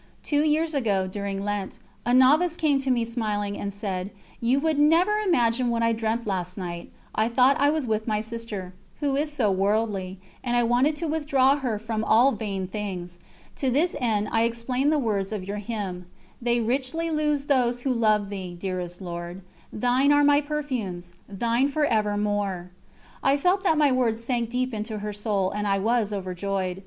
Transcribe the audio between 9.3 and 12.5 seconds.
so worldly, and I wanted to withdraw her from all